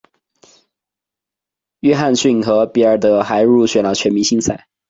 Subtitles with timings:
[1.81, 4.67] 约翰逊和比尔德还入选了全明星赛。